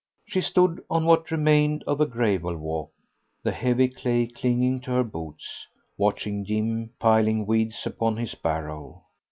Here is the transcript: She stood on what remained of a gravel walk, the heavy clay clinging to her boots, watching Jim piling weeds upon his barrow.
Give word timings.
She 0.25 0.41
stood 0.41 0.83
on 0.89 1.05
what 1.05 1.29
remained 1.29 1.83
of 1.85 2.01
a 2.01 2.07
gravel 2.07 2.57
walk, 2.57 2.89
the 3.43 3.51
heavy 3.51 3.87
clay 3.87 4.25
clinging 4.25 4.81
to 4.81 4.91
her 4.93 5.03
boots, 5.03 5.67
watching 5.95 6.43
Jim 6.43 6.89
piling 6.97 7.45
weeds 7.45 7.85
upon 7.85 8.17
his 8.17 8.33
barrow. 8.33 9.03